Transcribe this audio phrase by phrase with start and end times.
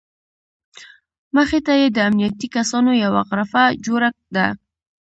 [1.35, 4.47] مخې ته یې د امنیتي کسانو یوه غرفه جوړه ده.